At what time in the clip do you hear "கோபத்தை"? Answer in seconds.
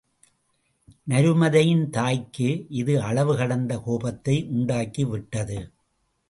3.77-4.35